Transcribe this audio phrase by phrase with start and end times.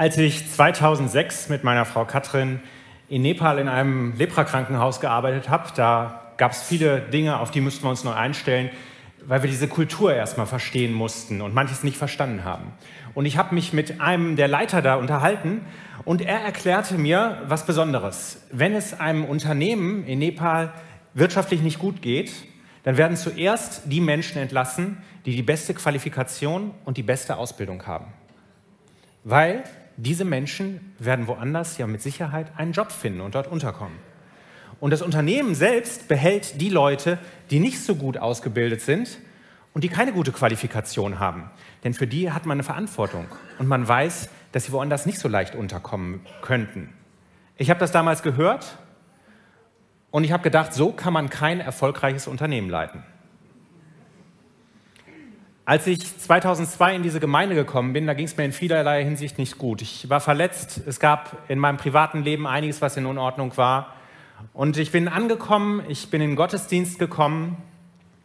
[0.00, 2.60] Als ich 2006 mit meiner Frau Katrin
[3.10, 7.84] in Nepal in einem Leprakrankenhaus gearbeitet habe, da gab es viele Dinge, auf die müssten
[7.84, 8.70] wir uns neu einstellen,
[9.26, 12.72] weil wir diese Kultur erstmal verstehen mussten und manches nicht verstanden haben.
[13.12, 15.60] Und ich habe mich mit einem der Leiter da unterhalten
[16.06, 18.40] und er erklärte mir was Besonderes.
[18.50, 20.72] Wenn es einem Unternehmen in Nepal
[21.12, 22.32] wirtschaftlich nicht gut geht,
[22.84, 24.96] dann werden zuerst die Menschen entlassen,
[25.26, 28.06] die die beste Qualifikation und die beste Ausbildung haben.
[29.24, 29.64] Weil
[30.02, 33.96] diese Menschen werden woanders ja mit Sicherheit einen Job finden und dort unterkommen.
[34.80, 37.18] Und das Unternehmen selbst behält die Leute,
[37.50, 39.18] die nicht so gut ausgebildet sind
[39.74, 41.50] und die keine gute Qualifikation haben.
[41.84, 43.26] Denn für die hat man eine Verantwortung
[43.58, 46.88] und man weiß, dass sie woanders nicht so leicht unterkommen könnten.
[47.56, 48.78] Ich habe das damals gehört
[50.10, 53.02] und ich habe gedacht, so kann man kein erfolgreiches Unternehmen leiten.
[55.70, 59.38] Als ich 2002 in diese Gemeinde gekommen bin, da ging es mir in vielerlei Hinsicht
[59.38, 59.82] nicht gut.
[59.82, 63.94] Ich war verletzt, es gab in meinem privaten Leben einiges, was in Unordnung war.
[64.52, 67.56] Und ich bin angekommen, ich bin in den Gottesdienst gekommen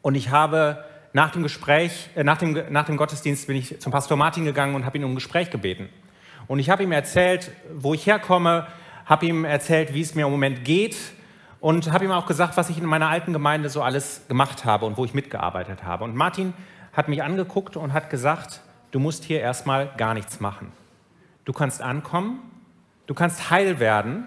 [0.02, 0.84] und ich habe
[1.14, 4.74] nach dem Gespräch, äh, nach, dem, nach dem Gottesdienst bin ich zum Pastor Martin gegangen
[4.74, 5.88] und habe ihn um ein Gespräch gebeten.
[6.48, 8.66] Und ich habe ihm erzählt, wo ich herkomme,
[9.06, 10.98] habe ihm erzählt, wie es mir im Moment geht
[11.60, 14.88] und habe ihm auch gesagt, was ich in meiner alten Gemeinde so alles gemacht habe
[14.88, 16.06] und wo ich mitgearbeitet habe.
[16.06, 16.56] Und Martin
[16.96, 20.72] hat mich angeguckt und hat gesagt, du musst hier erstmal gar nichts machen.
[21.44, 22.40] Du kannst ankommen,
[23.06, 24.26] du kannst heil werden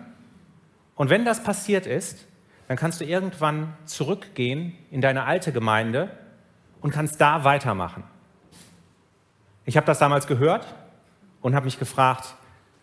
[0.95, 2.27] und wenn das passiert ist,
[2.69, 6.11] dann kannst du irgendwann zurückgehen in deine alte Gemeinde
[6.81, 8.05] und kannst da weitermachen.
[9.65, 10.75] Ich habe das damals gehört
[11.41, 12.35] und habe mich gefragt,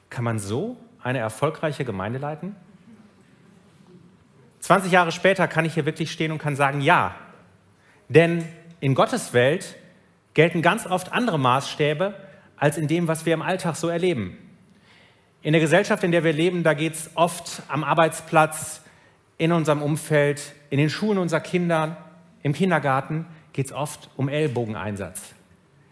[0.09, 2.55] kann man so eine erfolgreiche Gemeinde leiten?
[4.59, 7.13] 20 Jahre später kann ich hier wirklich stehen und kann sagen, ja.
[8.09, 8.43] Denn
[8.79, 9.75] in Gottes Welt
[10.33, 12.13] gelten ganz oft andere Maßstäbe
[12.57, 14.37] als in dem, was wir im Alltag so erleben.
[15.41, 18.81] In der Gesellschaft, in der wir leben, da geht es oft am Arbeitsplatz,
[19.37, 21.97] in unserem Umfeld, in den Schulen unserer Kinder,
[22.41, 25.33] im Kindergarten, geht es oft um Ellbogeneinsatz.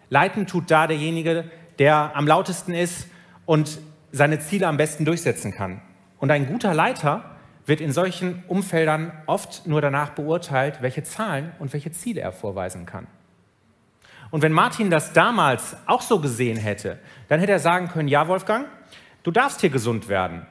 [0.10, 1.46] Leiten tut da derjenige,
[1.80, 3.08] der am lautesten ist
[3.46, 3.80] und
[4.12, 5.82] seine Ziele am besten durchsetzen kann.
[6.20, 7.33] Und ein guter Leiter
[7.66, 12.86] wird in solchen Umfeldern oft nur danach beurteilt, welche Zahlen und welche Ziele er vorweisen
[12.86, 13.08] kann.
[14.32, 16.98] Und wenn Martin das damals auch so gesehen hätte,
[17.28, 18.68] dann hätte er sagen können, ja Wolfgang,
[19.22, 20.46] du darfst hier gesund werden.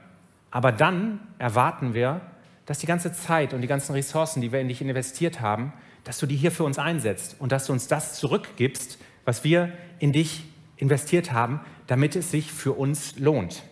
[0.51, 2.21] Aber dann erwarten wir,
[2.67, 5.73] dass die ganze Zeit und die ganzen Ressourcen, die wir in dich investiert haben,
[6.05, 9.73] dass du die hier für uns einsetzt und dass du uns das zurückgibst, was wir
[9.99, 10.45] in dich
[10.77, 13.63] investiert haben, damit es sich für uns lohnt.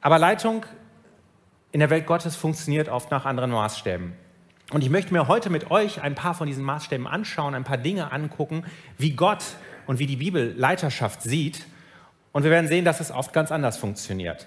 [0.00, 0.64] Aber Leitung
[1.72, 4.12] in der Welt Gottes funktioniert oft nach anderen Maßstäben.
[4.72, 7.78] Und ich möchte mir heute mit euch ein paar von diesen Maßstäben anschauen, ein paar
[7.78, 8.64] Dinge angucken,
[8.98, 9.44] wie Gott
[9.86, 11.66] und wie die Bibel Leiterschaft sieht.
[12.32, 14.46] Und wir werden sehen, dass es oft ganz anders funktioniert.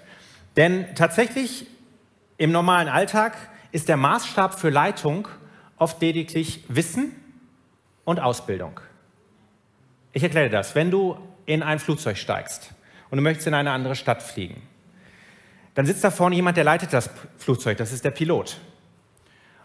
[0.56, 1.66] Denn tatsächlich
[2.38, 3.36] im normalen Alltag
[3.72, 5.28] ist der Maßstab für Leitung
[5.76, 7.12] oft lediglich Wissen
[8.04, 8.80] und Ausbildung.
[10.12, 10.74] Ich erkläre das.
[10.74, 12.72] Wenn du in ein Flugzeug steigst
[13.10, 14.62] und du möchtest in eine andere Stadt fliegen,
[15.76, 18.58] dann sitzt da vorne jemand, der leitet das Flugzeug, das ist der Pilot.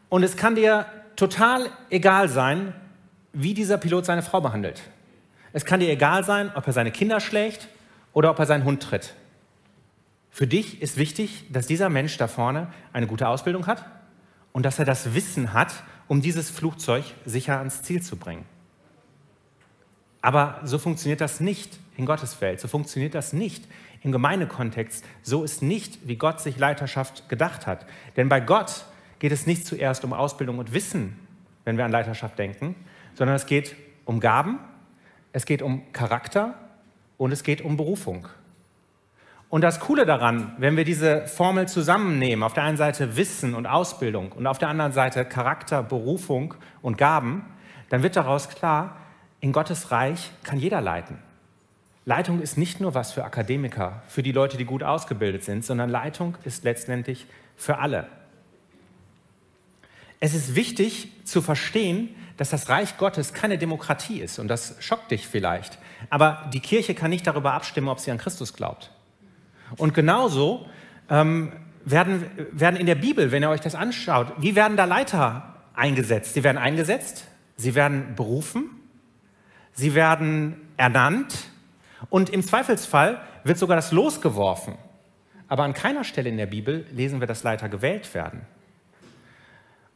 [0.10, 0.86] Und es kann dir
[1.16, 2.74] total egal sein,
[3.32, 4.82] wie dieser Pilot seine Frau behandelt.
[5.54, 7.70] Es kann dir egal sein, ob er seine Kinder schlägt
[8.12, 9.14] oder ob er seinen Hund tritt.
[10.30, 13.86] Für dich ist wichtig, dass dieser Mensch da vorne eine gute Ausbildung hat
[14.52, 15.74] und dass er das Wissen hat,
[16.10, 18.44] um dieses Flugzeug sicher ans Ziel zu bringen.
[20.22, 23.64] Aber so funktioniert das nicht in Gottes Welt, so funktioniert das nicht
[24.02, 25.06] im Gemeindekontext.
[25.22, 27.86] So ist nicht, wie Gott sich Leiterschaft gedacht hat.
[28.18, 28.86] Denn bei Gott
[29.20, 31.20] geht es nicht zuerst um Ausbildung und Wissen,
[31.64, 32.76] wenn wir an Leiterschaft denken,
[33.14, 33.76] sondern es geht
[34.06, 34.60] um Gaben,
[35.32, 36.56] es geht um Charakter
[37.18, 38.28] und es geht um Berufung.
[39.50, 43.68] Und das Coole daran, wenn wir diese Formel zusammennehmen, auf der einen Seite Wissen und
[43.68, 47.46] Ausbildung und auf der anderen Seite Charakter, Berufung und Gaben,
[47.90, 48.96] dann wird daraus klar,
[49.42, 51.18] in Gottes Reich kann jeder leiten.
[52.06, 55.90] Leitung ist nicht nur was für Akademiker, für die Leute, die gut ausgebildet sind, sondern
[55.90, 58.08] Leitung ist letztendlich für alle.
[60.20, 65.12] Es ist wichtig zu verstehen, dass das Reich Gottes keine Demokratie ist und das schockt
[65.12, 65.78] dich vielleicht.
[66.10, 68.92] Aber die Kirche kann nicht darüber abstimmen, ob sie an Christus glaubt.
[69.78, 70.66] Und genauso
[71.10, 71.54] ähm,
[71.86, 76.34] werden, werden in der Bibel, wenn ihr euch das anschaut, wie werden da Leiter eingesetzt?
[76.34, 77.26] Sie werden eingesetzt,
[77.58, 78.72] sie werden berufen,
[79.74, 81.51] sie werden ernannt
[82.10, 84.76] und im Zweifelsfall wird sogar das Los geworfen.
[85.48, 88.42] Aber an keiner Stelle in der Bibel lesen wir, dass Leiter gewählt werden.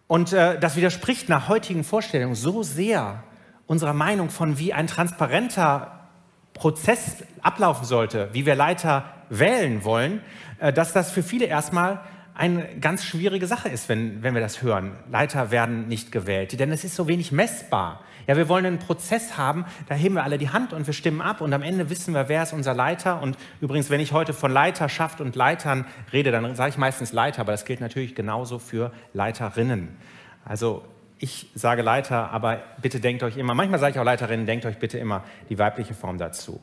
[0.07, 3.23] Und äh, das widerspricht nach heutigen Vorstellungen so sehr
[3.65, 6.07] unserer Meinung von, wie ein transparenter
[6.53, 10.21] Prozess ablaufen sollte, wie wir Leiter wählen wollen,
[10.59, 12.01] äh, dass das für viele erstmal
[12.35, 14.91] eine ganz schwierige Sache ist, wenn, wenn wir das hören.
[15.09, 18.01] Leiter werden nicht gewählt, denn es ist so wenig messbar.
[18.27, 21.22] Ja, wir wollen einen Prozess haben, da heben wir alle die Hand und wir stimmen
[21.22, 23.22] ab und am Ende wissen wir, wer ist unser Leiter.
[23.22, 27.42] Und übrigens, wenn ich heute von Leiterschaft und Leitern rede, dann sage ich meistens Leiter,
[27.42, 29.95] aber das gilt natürlich genauso für Leiterinnen.
[30.44, 30.83] Also
[31.19, 34.77] ich sage Leiter, aber bitte denkt euch immer, manchmal sage ich auch Leiterinnen, denkt euch
[34.77, 36.62] bitte immer die weibliche Form dazu.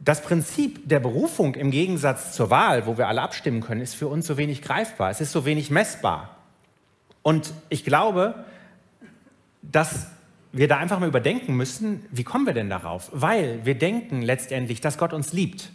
[0.00, 4.08] Das Prinzip der Berufung im Gegensatz zur Wahl, wo wir alle abstimmen können, ist für
[4.08, 5.10] uns so wenig greifbar.
[5.10, 6.36] Es ist so wenig messbar.
[7.22, 8.44] Und ich glaube,
[9.62, 10.08] dass
[10.54, 13.10] wir da einfach mal überdenken müssen, wie kommen wir denn darauf?
[13.12, 15.70] Weil wir denken letztendlich, dass Gott uns liebt.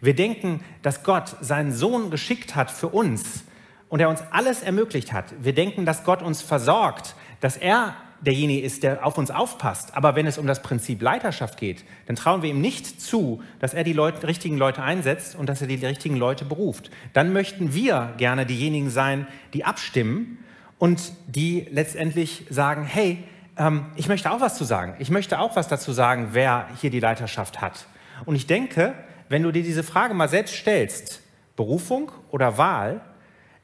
[0.00, 3.44] Wir denken, dass Gott seinen Sohn geschickt hat für uns
[3.88, 5.32] und er uns alles ermöglicht hat.
[5.40, 9.96] Wir denken, dass Gott uns versorgt, dass er derjenige ist, der auf uns aufpasst.
[9.96, 13.74] Aber wenn es um das Prinzip Leiterschaft geht, dann trauen wir ihm nicht zu, dass
[13.74, 16.90] er die Leute, richtigen Leute einsetzt und dass er die richtigen Leute beruft.
[17.12, 20.38] Dann möchten wir gerne diejenigen sein, die abstimmen
[20.78, 23.22] und die letztendlich sagen, hey,
[23.56, 24.94] ähm, ich möchte auch was zu sagen.
[24.98, 27.86] Ich möchte auch was dazu sagen, wer hier die Leiterschaft hat.
[28.24, 28.94] Und ich denke,
[29.28, 31.22] wenn du dir diese Frage mal selbst stellst,
[31.56, 33.00] Berufung oder Wahl,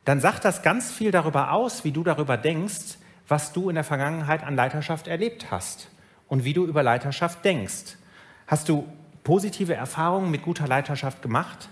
[0.05, 2.99] dann sagt das ganz viel darüber aus, wie du darüber denkst,
[3.29, 5.89] was du in der Vergangenheit an Leiterschaft erlebt hast
[6.29, 7.97] und wie du über Leiterschaft denkst.
[8.47, 8.87] Hast du
[9.23, 11.69] positive Erfahrungen mit guter Leiterschaft gemacht?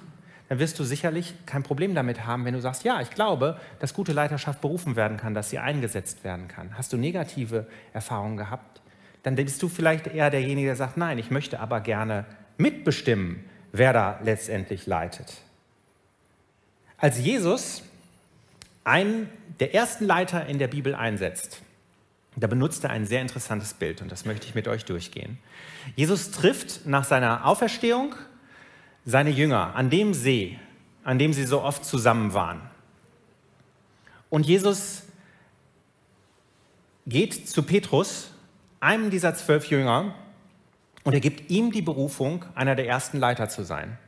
[0.50, 3.94] Dann wirst du sicherlich kein Problem damit haben, wenn du sagst, ja, ich glaube, dass
[3.94, 6.76] gute Leiterschaft berufen werden kann, dass sie eingesetzt werden kann.
[6.76, 8.80] Hast du negative Erfahrungen gehabt?
[9.22, 12.24] Dann bist du vielleicht eher derjenige, der sagt, nein, ich möchte aber gerne
[12.58, 15.34] mitbestimmen, wer da letztendlich leitet.
[16.98, 17.84] Als Jesus
[18.82, 19.28] einen
[19.60, 21.62] der ersten Leiter in der Bibel einsetzt,
[22.34, 25.38] da benutzt er ein sehr interessantes Bild und das möchte ich mit euch durchgehen.
[25.94, 28.16] Jesus trifft nach seiner Auferstehung
[29.04, 30.58] seine Jünger an dem See,
[31.04, 32.60] an dem sie so oft zusammen waren.
[34.28, 35.02] Und Jesus
[37.06, 38.30] geht zu Petrus,
[38.78, 40.14] einem dieser zwölf Jünger,
[41.02, 43.98] und er gibt ihm die Berufung, einer der ersten Leiter zu sein.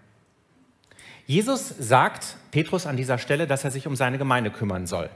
[1.27, 5.09] Jesus sagt Petrus an dieser Stelle, dass er sich um seine Gemeinde kümmern soll,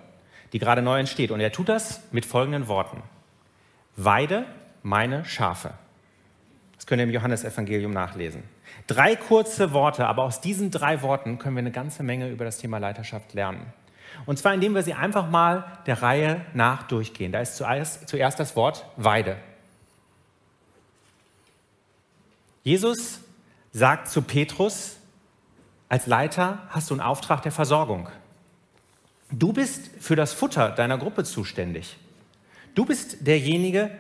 [0.52, 1.30] die gerade neu entsteht.
[1.30, 3.02] Und er tut das mit folgenden Worten.
[3.96, 4.46] Weide
[4.82, 5.74] meine Schafe.
[6.86, 8.44] Könnt ihr im Johannesevangelium nachlesen.
[8.86, 12.58] Drei kurze Worte, aber aus diesen drei Worten können wir eine ganze Menge über das
[12.58, 13.72] Thema Leiterschaft lernen.
[14.24, 17.32] Und zwar indem wir sie einfach mal der Reihe nach durchgehen.
[17.32, 19.36] Da ist zuerst, zuerst das Wort Weide.
[22.62, 23.20] Jesus
[23.72, 24.96] sagt zu Petrus,
[25.88, 28.08] als Leiter hast du einen Auftrag der Versorgung.
[29.30, 31.96] Du bist für das Futter deiner Gruppe zuständig.
[32.74, 33.90] Du bist derjenige,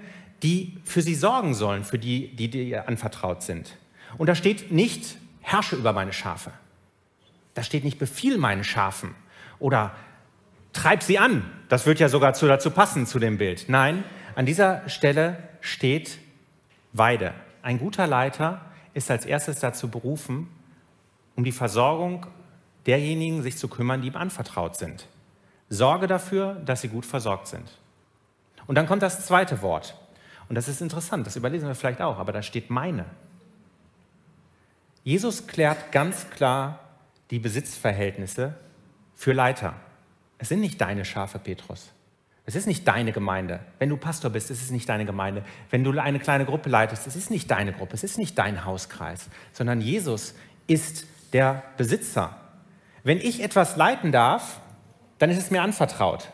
[0.42, 3.76] die für sie sorgen sollen, für die, die dir anvertraut sind.
[4.18, 6.52] Und da steht nicht, herrsche über meine Schafe.
[7.54, 9.14] Da steht nicht, befiehl meinen Schafen
[9.58, 9.94] oder
[10.72, 11.50] treib sie an.
[11.68, 13.66] Das wird ja sogar dazu passen zu dem Bild.
[13.68, 14.04] Nein,
[14.34, 16.18] an dieser Stelle steht
[16.92, 17.32] Weide.
[17.62, 18.60] Ein guter Leiter
[18.94, 20.48] ist als erstes dazu berufen,
[21.34, 22.26] um die Versorgung
[22.86, 25.08] derjenigen sich zu kümmern, die ihm anvertraut sind.
[25.68, 27.78] Sorge dafür, dass sie gut versorgt sind.
[28.66, 29.96] Und dann kommt das zweite Wort.
[30.48, 33.04] Und das ist interessant, das überlesen wir vielleicht auch, aber da steht meine.
[35.02, 36.80] Jesus klärt ganz klar
[37.30, 38.54] die Besitzverhältnisse
[39.14, 39.74] für Leiter.
[40.38, 41.92] Es sind nicht deine Schafe, Petrus.
[42.44, 43.60] Es ist nicht deine Gemeinde.
[43.80, 45.42] Wenn du Pastor bist, es ist nicht deine Gemeinde.
[45.70, 48.64] Wenn du eine kleine Gruppe leitest, es ist nicht deine Gruppe, es ist nicht dein
[48.64, 50.34] Hauskreis, sondern Jesus
[50.68, 52.36] ist der Besitzer.
[53.02, 54.60] Wenn ich etwas leiten darf,
[55.18, 56.30] dann ist es mir anvertraut.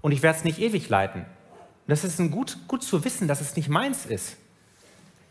[0.00, 1.24] Und ich werde es nicht ewig leiten.
[1.86, 4.36] Das ist ein gut, gut zu wissen, dass es nicht meins ist.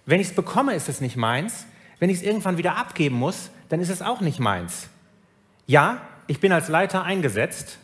[0.05, 1.65] Wenn ich es bekomme, ist es nicht meins.
[1.99, 4.89] Wenn ich es irgendwann wieder abgeben muss, dann ist es auch nicht meins.
[5.67, 7.77] Ja, ich bin als Leiter eingesetzt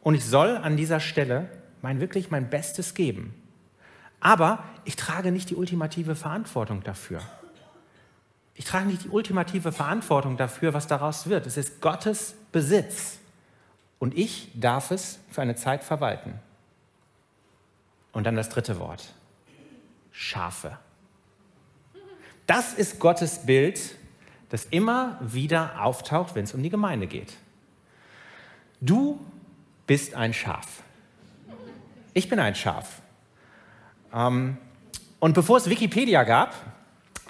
[0.00, 1.48] und ich soll an dieser Stelle
[1.82, 3.34] mein wirklich mein Bestes geben.
[4.20, 7.20] Aber ich trage nicht die ultimative Verantwortung dafür.
[8.54, 11.46] Ich trage nicht die ultimative Verantwortung dafür, was daraus wird.
[11.46, 13.18] Es ist Gottes Besitz.
[13.98, 16.34] Und ich darf es für eine Zeit verwalten.
[18.14, 19.12] Und dann das dritte Wort.
[20.12, 20.78] Schafe.
[22.46, 23.96] Das ist Gottes Bild,
[24.50, 27.34] das immer wieder auftaucht, wenn es um die Gemeinde geht.
[28.80, 29.20] Du
[29.86, 30.82] bist ein Schaf.
[32.12, 33.00] Ich bin ein Schaf.
[34.12, 34.58] Ähm,
[35.18, 36.54] und bevor es Wikipedia gab,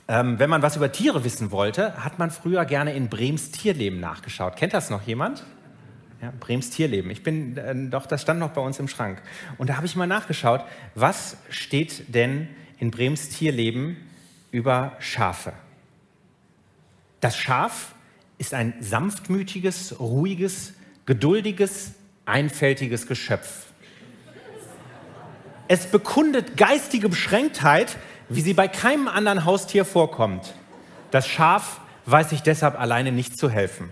[0.06, 4.00] ähm, wenn man was über Tiere wissen wollte, hat man früher gerne in Brems Tierleben
[4.00, 4.56] nachgeschaut.
[4.56, 5.44] Kennt das noch jemand?
[6.24, 7.10] Ja, Brems Tierleben.
[7.10, 9.20] Ich bin, äh, doch, das stand noch bei uns im Schrank.
[9.58, 10.64] Und da habe ich mal nachgeschaut,
[10.94, 13.98] was steht denn in Brems Tierleben
[14.50, 15.52] über Schafe?
[17.20, 17.94] Das Schaf
[18.38, 20.72] ist ein sanftmütiges, ruhiges,
[21.04, 21.92] geduldiges,
[22.24, 23.66] einfältiges Geschöpf.
[25.68, 27.98] Es bekundet geistige Beschränktheit,
[28.30, 30.54] wie sie bei keinem anderen Haustier vorkommt.
[31.10, 33.90] Das Schaf weiß sich deshalb alleine nicht zu helfen.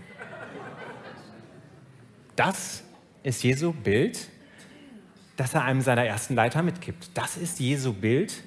[2.37, 2.83] Das
[3.23, 4.29] ist Jesu Bild,
[5.37, 7.11] das er einem seiner ersten Leiter mitgibt.
[7.15, 8.43] Das ist Jesu Bild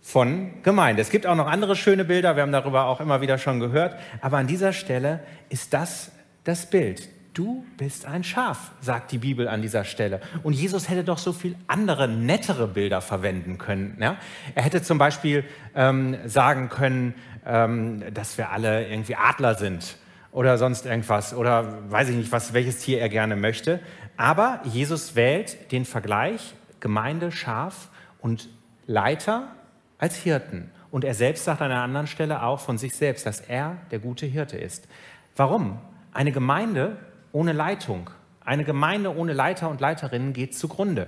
[0.00, 1.02] von Gemeinde.
[1.02, 3.96] Es gibt auch noch andere schöne Bilder, wir haben darüber auch immer wieder schon gehört,
[4.20, 6.10] aber an dieser Stelle ist das
[6.44, 7.08] das Bild.
[7.34, 10.20] Du bist ein Schaf, sagt die Bibel an dieser Stelle.
[10.42, 13.96] Und Jesus hätte doch so viel andere, nettere Bilder verwenden können.
[14.00, 14.16] Ja?
[14.54, 17.14] Er hätte zum Beispiel ähm, sagen können,
[17.46, 19.96] ähm, dass wir alle irgendwie Adler sind
[20.32, 23.80] oder sonst irgendwas oder weiß ich nicht, was, welches Tier er gerne möchte.
[24.16, 27.88] Aber Jesus wählt den Vergleich Gemeinde, Schaf
[28.20, 28.48] und
[28.86, 29.54] Leiter
[29.98, 30.70] als Hirten.
[30.90, 33.98] Und er selbst sagt an einer anderen Stelle auch von sich selbst, dass er der
[33.98, 34.88] gute Hirte ist.
[35.36, 35.78] Warum?
[36.12, 36.96] Eine Gemeinde
[37.30, 38.10] ohne Leitung.
[38.44, 41.06] Eine Gemeinde ohne Leiter und Leiterinnen geht zugrunde,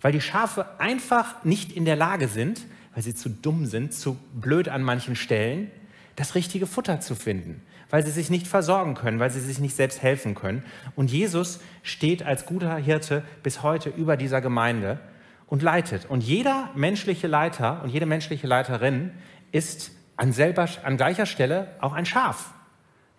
[0.00, 4.18] weil die Schafe einfach nicht in der Lage sind, weil sie zu dumm sind, zu
[4.34, 5.70] blöd an manchen Stellen,
[6.16, 9.76] das richtige Futter zu finden, weil sie sich nicht versorgen können, weil sie sich nicht
[9.76, 10.64] selbst helfen können.
[10.96, 14.98] Und Jesus steht als guter Hirte bis heute über dieser Gemeinde
[15.46, 16.06] und leitet.
[16.06, 19.10] Und jeder menschliche Leiter und jede menschliche Leiterin
[19.52, 22.54] ist an, selber, an gleicher Stelle auch ein Schaf.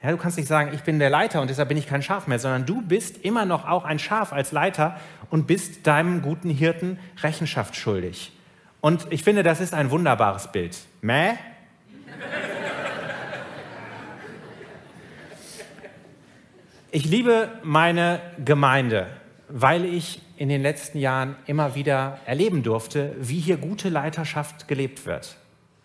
[0.01, 2.25] Ja, du kannst nicht sagen, ich bin der Leiter und deshalb bin ich kein Schaf
[2.25, 4.99] mehr, sondern du bist immer noch auch ein Schaf als Leiter
[5.29, 8.31] und bist deinem guten Hirten Rechenschaft schuldig.
[8.81, 10.75] Und ich finde, das ist ein wunderbares Bild.
[11.01, 11.33] Mäh?
[16.95, 19.07] Ich liebe meine Gemeinde,
[19.49, 25.07] weil ich in den letzten Jahren immer wieder erleben durfte, wie hier gute Leiterschaft gelebt
[25.07, 25.37] wird.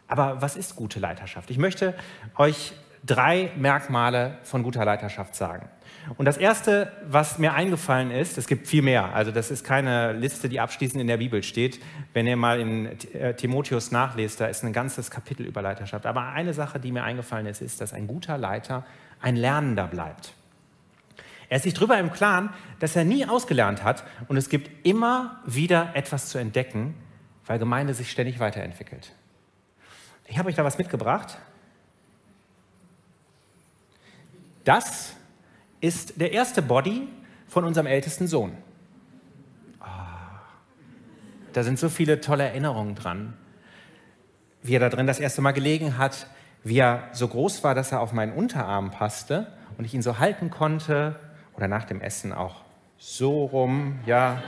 [0.07, 1.49] Aber was ist gute Leiterschaft?
[1.49, 1.95] Ich möchte
[2.37, 2.75] euch
[3.07, 5.71] drei Merkmale von guter Leiterschaft sagen.
[6.19, 10.13] Und das Erste, was mir eingefallen ist, es gibt viel mehr, also das ist keine
[10.13, 11.81] Liste, die abschließend in der Bibel steht.
[12.13, 16.05] Wenn ihr mal in äh, Timotheus nachlest, da ist ein ganzes Kapitel über Leiterschaft.
[16.05, 18.85] Aber eine Sache, die mir eingefallen ist, ist, dass ein guter Leiter
[19.23, 20.35] ein Lernender bleibt.
[21.49, 25.41] Er ist sich darüber im Klaren, dass er nie ausgelernt hat und es gibt immer
[25.47, 26.95] wieder etwas zu entdecken,
[27.47, 29.13] weil Gemeinde sich ständig weiterentwickelt.
[30.27, 31.39] Ich habe euch da was mitgebracht.
[34.65, 35.15] Das
[35.81, 37.09] ist der erste Body
[37.47, 38.53] von unserem ältesten Sohn.
[39.81, 39.85] Oh,
[41.55, 43.33] da sind so viele tolle Erinnerungen dran.
[44.63, 46.27] Wie er da drin das erste Mal gelegen hat,
[46.63, 50.19] wie er so groß war, dass er auf meinen Unterarm passte und ich ihn so
[50.19, 51.19] halten konnte
[51.59, 52.55] oder nach dem Essen auch
[52.99, 54.41] so rum, ja,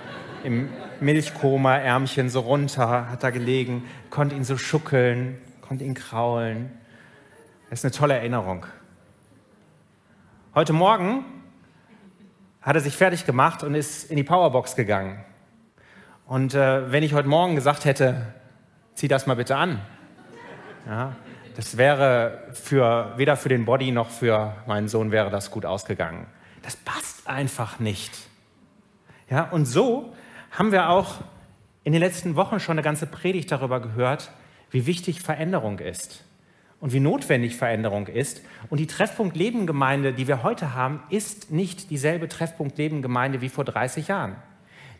[0.44, 0.68] im
[1.00, 6.70] Milchkoma, Ärmchen so runter, hat er gelegen, konnte ihn so schuckeln, konnte ihn kraulen.
[7.68, 8.64] Das ist eine tolle Erinnerung.
[10.54, 11.24] Heute Morgen
[12.62, 15.18] hat er sich fertig gemacht und ist in die Powerbox gegangen.
[16.26, 18.34] Und äh, wenn ich heute Morgen gesagt hätte,
[18.94, 19.80] zieh das mal bitte an,
[20.86, 21.16] ja,
[21.56, 26.28] das wäre für, weder für den Body noch für meinen Sohn wäre das gut ausgegangen.
[26.62, 28.12] Das passt einfach nicht.
[29.28, 30.12] Ja, und so
[30.50, 31.16] haben wir auch
[31.84, 34.30] in den letzten Wochen schon eine ganze Predigt darüber gehört,
[34.70, 36.24] wie wichtig Veränderung ist
[36.80, 38.42] und wie notwendig Veränderung ist.
[38.68, 43.40] Und die Treffpunkt Leben Gemeinde, die wir heute haben, ist nicht dieselbe Treffpunkt Leben Gemeinde
[43.40, 44.36] wie vor 30 Jahren.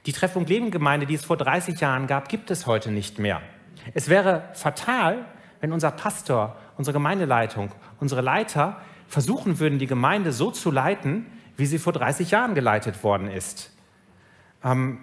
[0.07, 3.43] Die Treffpunkt Leben Gemeinde, die es vor 30 Jahren gab, gibt es heute nicht mehr.
[3.95, 5.25] Es wäre fatal,
[5.61, 11.26] wenn unser Pastor, unsere Gemeindeleitung, unsere Leiter versuchen würden, die Gemeinde so zu leiten,
[11.61, 13.71] wie sie vor 30 Jahren geleitet worden ist.
[14.64, 14.99] Ähm,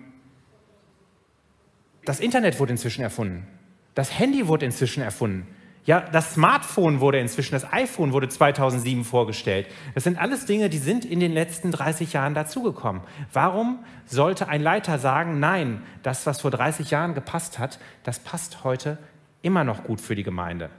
[2.03, 3.47] das Internet wurde inzwischen erfunden.
[3.95, 5.47] Das Handy wurde inzwischen erfunden.
[5.85, 9.67] Ja, das Smartphone wurde inzwischen, das iPhone wurde 2007 vorgestellt.
[9.95, 13.01] Das sind alles Dinge, die sind in den letzten 30 Jahren dazugekommen.
[13.31, 18.65] Warum sollte ein Leiter sagen, nein, das, was vor 30 Jahren gepasst hat, das passt
[18.65, 18.97] heute
[19.41, 20.69] immer noch gut für die Gemeinde?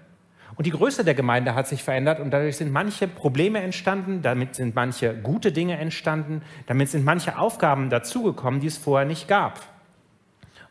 [0.58, 4.56] Und die Größe der Gemeinde hat sich verändert und dadurch sind manche Probleme entstanden, damit
[4.56, 9.60] sind manche gute Dinge entstanden, damit sind manche Aufgaben dazugekommen, die es vorher nicht gab.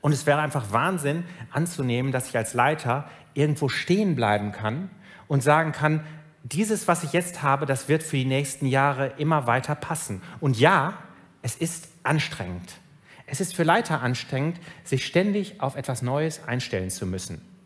[0.01, 4.89] Und es wäre einfach Wahnsinn anzunehmen, dass ich als Leiter irgendwo stehen bleiben kann
[5.29, 6.03] und sagen kann,
[6.43, 10.21] dieses, was ich jetzt habe, das wird für die nächsten Jahre immer weiter passen.
[10.41, 10.95] Und ja,
[11.41, 12.73] es ist anstrengend.
[13.25, 17.56] Es ist für Leiter anstrengend, sich ständig auf etwas Neues einstellen zu müssen.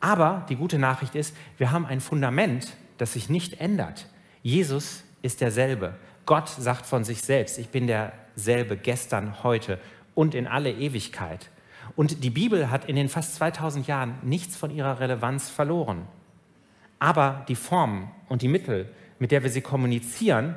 [0.00, 4.06] Aber die gute Nachricht ist, wir haben ein Fundament, das sich nicht ändert.
[4.42, 5.94] Jesus ist derselbe.
[6.26, 9.78] Gott sagt von sich selbst, ich bin derselbe gestern, heute
[10.14, 11.50] und in alle Ewigkeit.
[11.96, 16.06] Und die Bibel hat in den fast 2000 Jahren nichts von ihrer Relevanz verloren.
[16.98, 18.90] Aber die Formen und die Mittel
[19.20, 20.56] mit der wir sie kommunizieren,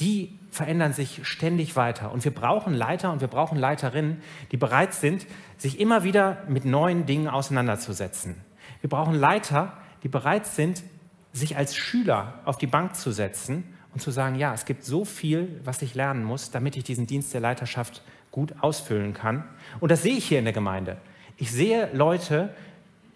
[0.00, 2.10] die verändern sich ständig weiter.
[2.10, 4.20] Und wir brauchen Leiter und wir brauchen Leiterinnen,
[4.50, 5.26] die bereit sind,
[5.58, 8.34] sich immer wieder mit neuen Dingen auseinanderzusetzen.
[8.80, 10.82] Wir brauchen Leiter, die bereit sind,
[11.32, 15.04] sich als Schüler auf die Bank zu setzen und zu sagen, ja, es gibt so
[15.04, 19.44] viel, was ich lernen muss, damit ich diesen Dienst der Leiterschaft gut ausfüllen kann.
[19.80, 20.96] Und das sehe ich hier in der Gemeinde.
[21.36, 22.54] Ich sehe Leute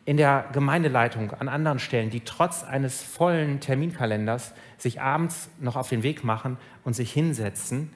[0.05, 5.89] in der Gemeindeleitung an anderen Stellen, die trotz eines vollen Terminkalenders sich abends noch auf
[5.89, 7.91] den Weg machen und sich hinsetzen,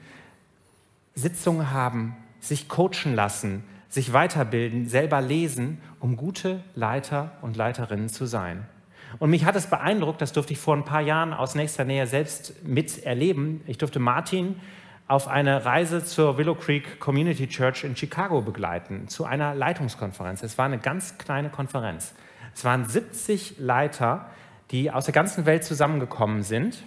[1.13, 8.25] Sitzungen haben, sich coachen lassen, sich weiterbilden, selber lesen, um gute Leiter und Leiterinnen zu
[8.25, 8.65] sein.
[9.17, 12.05] Und mich hat es beeindruckt, das durfte ich vor ein paar Jahren aus nächster Nähe
[12.05, 13.61] selbst miterleben.
[13.65, 14.55] Ich durfte Martin
[15.07, 20.43] auf eine Reise zur Willow Creek Community Church in Chicago begleiten, zu einer Leitungskonferenz.
[20.43, 22.13] Es war eine ganz kleine Konferenz.
[22.53, 24.29] Es waren 70 Leiter,
[24.69, 26.83] die aus der ganzen Welt zusammengekommen sind,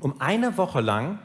[0.00, 1.18] um eine Woche lang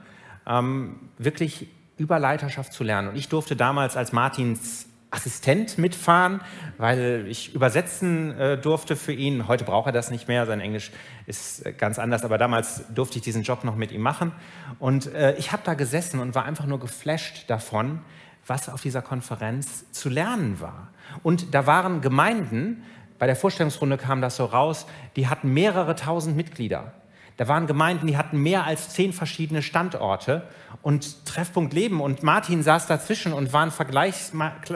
[0.46, 3.08] ähm, wirklich über Leiterschaft zu lernen.
[3.08, 6.42] Und ich durfte damals als Martins Assistent mitfahren,
[6.78, 9.48] weil ich übersetzen äh, durfte für ihn.
[9.48, 10.92] Heute braucht er das nicht mehr, sein Englisch
[11.26, 14.34] ist äh, ganz anders, aber damals durfte ich diesen Job noch mit ihm machen.
[14.80, 18.02] Und äh, ich habe da gesessen und war einfach nur geflasht davon,
[18.46, 20.90] was auf dieser Konferenz zu lernen war.
[21.24, 22.84] Und da waren Gemeinden,
[23.18, 26.94] bei der Vorstellungsrunde kam das so raus, die hatten mehrere tausend Mitglieder.
[27.38, 30.48] Da waren Gemeinden, die hatten mehr als zehn verschiedene Standorte
[30.82, 34.34] und Treffpunkt Leben und Martin saß dazwischen und war ein vergleichs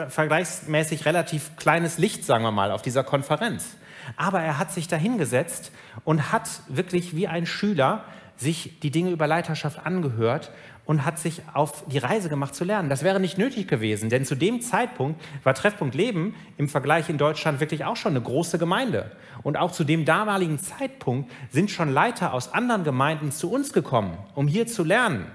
[0.08, 3.76] vergleichsmäßig relativ kleines Licht, sagen wir mal, auf dieser Konferenz.
[4.16, 5.72] Aber er hat sich dahingesetzt
[6.04, 8.04] und hat wirklich wie ein Schüler
[8.42, 10.50] sich die Dinge über Leiterschaft angehört
[10.84, 12.88] und hat sich auf die Reise gemacht zu lernen.
[12.88, 17.18] Das wäre nicht nötig gewesen, denn zu dem Zeitpunkt war Treffpunkt Leben im Vergleich in
[17.18, 19.12] Deutschland wirklich auch schon eine große Gemeinde.
[19.42, 24.18] Und auch zu dem damaligen Zeitpunkt sind schon Leiter aus anderen Gemeinden zu uns gekommen,
[24.34, 25.26] um hier zu lernen.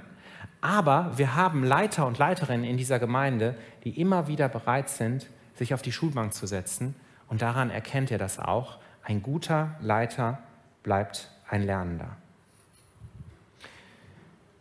[0.60, 5.74] Aber wir haben Leiter und Leiterinnen in dieser Gemeinde, die immer wieder bereit sind, sich
[5.74, 6.96] auf die Schulbank zu setzen.
[7.30, 8.78] Und daran erkennt ihr das auch.
[9.04, 10.40] Ein guter Leiter
[10.84, 12.18] bleibt ein Lernender.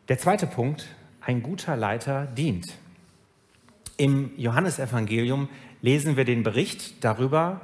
[0.09, 0.87] Der zweite Punkt,
[1.21, 2.75] ein guter Leiter dient.
[3.97, 5.49] Im Johannesevangelium
[5.83, 7.61] lesen wir den Bericht darüber,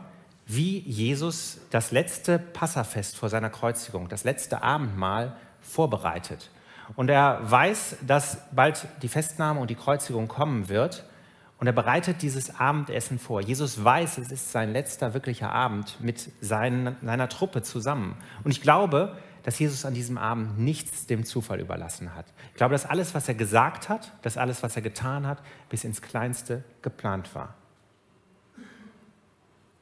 [0.47, 6.51] wie Jesus das letzte Passafest vor seiner Kreuzigung, das letzte Abendmahl vorbereitet.
[6.97, 11.05] Und er weiß, dass bald die Festnahme und die Kreuzigung kommen wird.
[11.61, 13.41] Und er bereitet dieses Abendessen vor.
[13.41, 18.17] Jesus weiß, es ist sein letzter wirklicher Abend mit seinen, seiner Truppe zusammen.
[18.43, 22.27] Und ich glaube, dass Jesus an diesem Abend nichts dem Zufall überlassen hat.
[22.51, 25.85] Ich glaube, dass alles, was er gesagt hat, dass alles, was er getan hat, bis
[25.85, 27.55] ins Kleinste geplant war.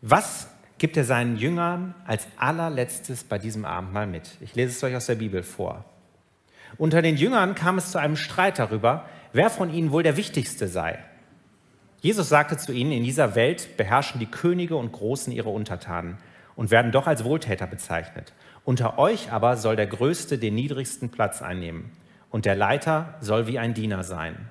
[0.03, 4.38] Was gibt er seinen Jüngern als allerletztes bei diesem Abend mal mit?
[4.40, 5.85] Ich lese es euch aus der Bibel vor.
[6.79, 10.68] Unter den Jüngern kam es zu einem Streit darüber, wer von ihnen wohl der Wichtigste
[10.68, 10.99] sei.
[12.01, 16.16] Jesus sagte zu ihnen, in dieser Welt beherrschen die Könige und Großen ihre Untertanen
[16.57, 18.33] und werden doch als Wohltäter bezeichnet.
[18.64, 21.90] Unter euch aber soll der Größte den niedrigsten Platz einnehmen
[22.31, 24.49] und der Leiter soll wie ein Diener sein.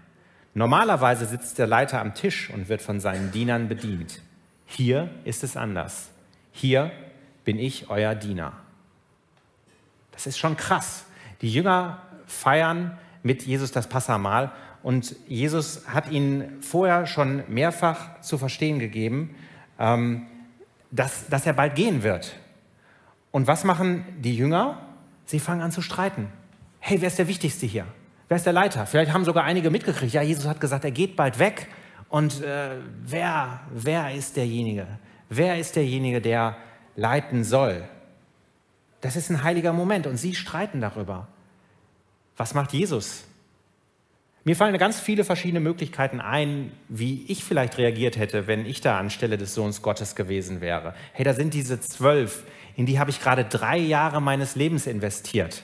[0.54, 4.22] Normalerweise sitzt der Leiter am Tisch und wird von seinen Dienern bedient.
[4.66, 6.10] Hier ist es anders.
[6.52, 6.92] Hier
[7.46, 8.54] bin ich euer Diener.
[10.12, 11.06] Das ist schon krass.
[11.42, 14.52] Die Jünger feiern mit Jesus das Passamal
[14.84, 19.36] und Jesus hat ihnen vorher schon mehrfach zu verstehen gegeben,
[19.78, 20.28] ähm,
[20.92, 22.36] dass, dass er bald gehen wird.
[23.32, 24.82] Und was machen die Jünger?
[25.26, 26.28] Sie fangen an zu streiten.
[26.80, 27.86] Hey, wer ist der Wichtigste hier?
[28.28, 28.86] Wer ist der Leiter?
[28.86, 30.14] Vielleicht haben sogar einige mitgekriegt.
[30.14, 31.68] Ja, Jesus hat gesagt, er geht bald weg.
[32.10, 34.88] Und äh, wer, wer ist derjenige?
[35.30, 36.58] Wer ist derjenige, der
[36.96, 37.88] leiten soll?
[39.02, 41.28] Das ist ein heiliger Moment und sie streiten darüber.
[42.36, 43.26] Was macht Jesus?
[44.46, 48.98] Mir fallen ganz viele verschiedene Möglichkeiten ein, wie ich vielleicht reagiert hätte, wenn ich da
[48.98, 50.94] anstelle des Sohns Gottes gewesen wäre.
[51.12, 52.44] Hey, da sind diese zwölf,
[52.76, 55.64] in die habe ich gerade drei Jahre meines Lebens investiert.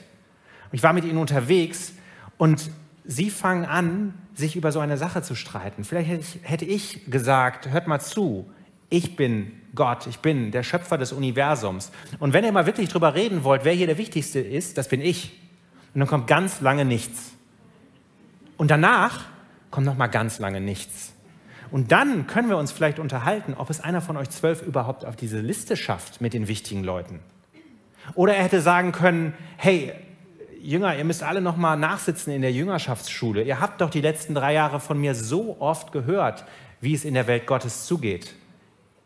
[0.72, 1.94] Ich war mit ihnen unterwegs
[2.36, 2.70] und
[3.04, 5.84] sie fangen an, sich über so eine Sache zu streiten.
[5.84, 8.50] Vielleicht hätte ich, gesagt, hört mal zu,
[8.90, 11.90] ich bin Gott, ich bin der Schöpfer des Universums.
[12.18, 15.00] Und wenn ihr mal wirklich drüber reden wollt, wer hier der Wichtigste ist, das bin
[15.00, 15.40] ich.
[15.94, 17.35] Und dann kommt ganz lange nichts.
[18.56, 19.24] Und danach
[19.70, 21.12] kommt noch mal ganz lange nichts.
[21.70, 25.16] Und dann können wir uns vielleicht unterhalten, ob es einer von euch zwölf überhaupt auf
[25.16, 27.20] diese Liste schafft mit den wichtigen Leuten.
[28.14, 29.92] Oder er hätte sagen können, hey,
[30.60, 33.42] Jünger, ihr müsst alle noch mal nachsitzen in der Jüngerschaftsschule.
[33.42, 36.44] Ihr habt doch die letzten drei Jahre von mir so oft gehört,
[36.80, 38.34] wie es in der Welt Gottes zugeht.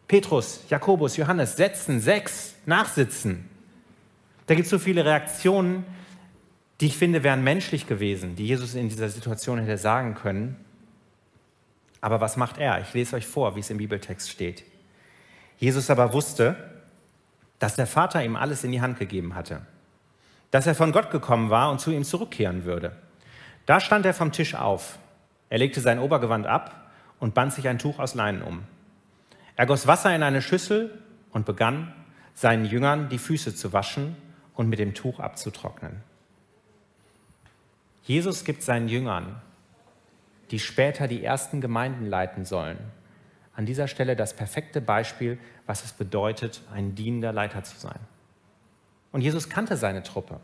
[0.08, 3.48] Petrus, Jakobus, Johannes, setzen, sechs, nachsitzen.
[4.46, 5.84] Da gibt es so viele Reaktionen,
[6.80, 10.56] die ich finde, wären menschlich gewesen, die Jesus in dieser Situation hätte sagen können.
[12.00, 12.80] Aber was macht er?
[12.80, 14.64] Ich lese euch vor, wie es im Bibeltext steht.
[15.58, 16.56] Jesus aber wusste,
[17.58, 19.60] dass der Vater ihm alles in die Hand gegeben hatte,
[20.50, 22.96] dass er von Gott gekommen war und zu ihm zurückkehren würde.
[23.66, 24.98] Da stand er vom Tisch auf,
[25.50, 28.64] er legte sein Obergewand ab und band sich ein Tuch aus Leinen um.
[29.56, 30.98] Er goss Wasser in eine Schüssel
[31.30, 31.92] und begann,
[32.32, 34.16] seinen Jüngern die Füße zu waschen
[34.54, 36.09] und mit dem Tuch abzutrocknen.
[38.10, 39.40] Jesus gibt seinen Jüngern,
[40.50, 42.76] die später die ersten Gemeinden leiten sollen,
[43.54, 48.00] an dieser Stelle das perfekte Beispiel, was es bedeutet, ein dienender Leiter zu sein.
[49.12, 50.40] Und Jesus kannte seine Truppe.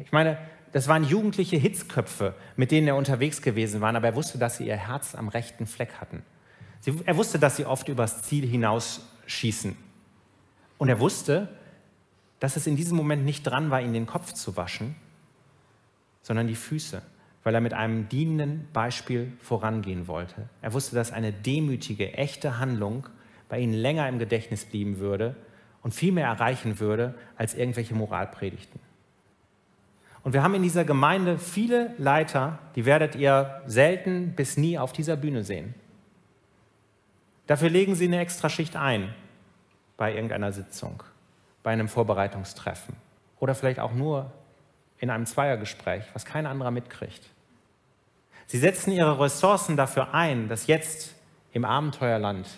[0.00, 0.38] Ich meine,
[0.72, 4.66] das waren jugendliche Hitzköpfe, mit denen er unterwegs gewesen war, aber er wusste, dass sie
[4.66, 6.24] ihr Herz am rechten Fleck hatten.
[6.80, 9.76] Sie, er wusste, dass sie oft übers Ziel hinausschießen.
[10.78, 11.48] Und er wusste,
[12.40, 14.96] dass es in diesem Moment nicht dran war, ihnen den Kopf zu waschen,
[16.24, 17.02] sondern die Füße,
[17.44, 20.48] weil er mit einem dienenden Beispiel vorangehen wollte.
[20.62, 23.06] Er wusste, dass eine demütige, echte Handlung
[23.50, 25.36] bei ihnen länger im Gedächtnis blieben würde
[25.82, 28.80] und viel mehr erreichen würde als irgendwelche Moralpredigten.
[30.22, 34.94] Und wir haben in dieser Gemeinde viele Leiter, die werdet ihr selten bis nie auf
[34.94, 35.74] dieser Bühne sehen.
[37.46, 39.14] Dafür legen sie eine extra Schicht ein
[39.98, 41.02] bei irgendeiner Sitzung,
[41.62, 42.96] bei einem Vorbereitungstreffen
[43.38, 44.32] oder vielleicht auch nur
[44.98, 47.22] in einem Zweiergespräch, was kein anderer mitkriegt.
[48.46, 51.14] Sie setzen ihre Ressourcen dafür ein, dass jetzt
[51.52, 52.48] im Abenteuerland,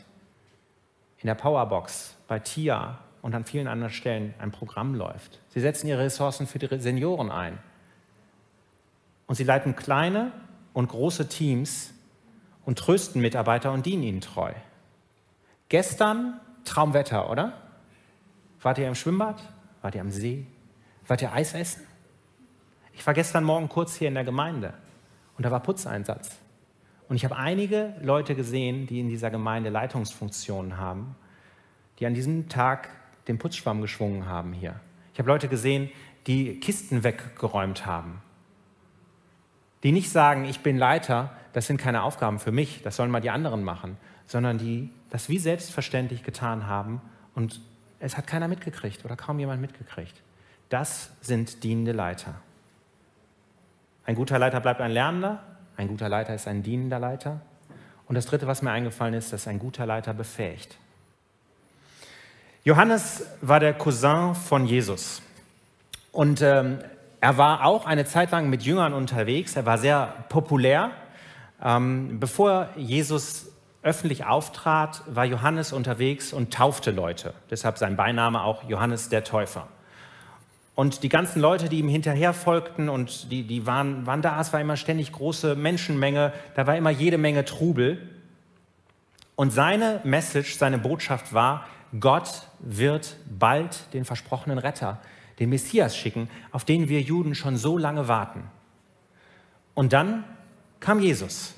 [1.19, 5.41] in der Powerbox, bei TIA und an vielen anderen Stellen ein Programm läuft.
[5.49, 7.59] Sie setzen ihre Ressourcen für die Senioren ein.
[9.27, 10.33] Und sie leiten kleine
[10.73, 11.93] und große Teams
[12.65, 14.53] und trösten Mitarbeiter und dienen ihnen treu.
[15.69, 17.55] Gestern Traumwetter, oder?
[18.61, 19.43] Wart ihr im Schwimmbad?
[19.83, 20.47] Wart ihr am See?
[21.07, 21.86] Wart ihr Eis essen?
[22.97, 24.73] Ich war gestern Morgen kurz hier in der Gemeinde
[25.37, 26.39] und da war Putzeinsatz.
[27.09, 31.15] Und ich habe einige Leute gesehen, die in dieser Gemeinde Leitungsfunktionen haben,
[31.99, 32.89] die an diesem Tag
[33.29, 34.81] den Putzschwamm geschwungen haben hier.
[35.13, 35.91] Ich habe Leute gesehen,
[36.27, 38.23] die Kisten weggeräumt haben.
[39.83, 43.21] Die nicht sagen, ich bin Leiter, das sind keine Aufgaben für mich, das sollen mal
[43.21, 47.03] die anderen machen, sondern die das wie selbstverständlich getan haben
[47.35, 47.61] und
[48.01, 50.23] es hat keiner mitgekriegt oder kaum jemand mitgekriegt.
[50.71, 52.35] Das sind dienende Leiter.
[54.07, 55.41] Ein guter Leiter bleibt ein Lernender,
[55.77, 57.41] ein guter Leiter ist ein dienender Leiter.
[58.07, 60.79] Und das Dritte, was mir eingefallen ist, dass ein guter Leiter befähigt.
[62.63, 65.23] Johannes war der Cousin von Jesus.
[66.13, 66.79] Und ähm,
[67.21, 69.57] er war auch eine Zeit lang mit Jüngern unterwegs.
[69.57, 70.93] Er war sehr populär.
[71.63, 73.49] Ähm, bevor Jesus
[73.83, 77.35] öffentlich auftrat, war Johannes unterwegs und taufte Leute.
[77.51, 79.67] Deshalb sein Beiname auch Johannes der Täufer.
[80.77, 84.53] Und die ganzen Leute, die ihm hinterher folgten und die, die waren, waren da, es
[84.53, 88.11] war immer ständig große Menschenmenge, da war immer jede Menge Trubel.
[89.37, 91.67] Und seine Message, seine Botschaft war,
[91.99, 95.01] Gott wird bald den versprochenen Retter,
[95.39, 98.45] den Messias schicken, auf den wir Juden schon so lange warten.
[99.73, 100.25] Und dann
[100.81, 101.55] kam Jesus,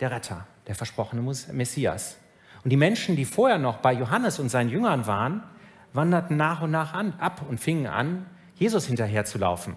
[0.00, 1.20] der Retter, der versprochene
[1.52, 2.16] Messias.
[2.64, 5.42] Und die Menschen, die vorher noch bei Johannes und seinen Jüngern waren,
[5.96, 9.76] wanderten nach und nach an, ab und fingen an, Jesus hinterherzulaufen.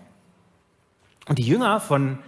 [1.27, 2.19] Und die Jünger von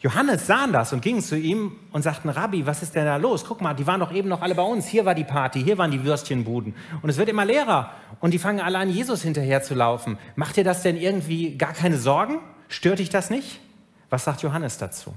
[0.00, 3.44] Johannes sahen das und gingen zu ihm und sagten, Rabbi, was ist denn da los?
[3.44, 4.86] Guck mal, die waren doch eben noch alle bei uns.
[4.86, 6.74] Hier war die Party, hier waren die Würstchenbuden.
[7.02, 7.90] Und es wird immer leerer.
[8.20, 10.16] Und die fangen alle an, Jesus hinterherzulaufen.
[10.36, 12.38] Macht dir das denn irgendwie gar keine Sorgen?
[12.68, 13.60] Stört dich das nicht?
[14.08, 15.14] Was sagt Johannes dazu?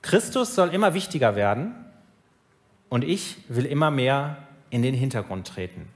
[0.00, 1.74] Christus soll immer wichtiger werden
[2.88, 4.38] und ich will immer mehr
[4.70, 5.88] in den Hintergrund treten.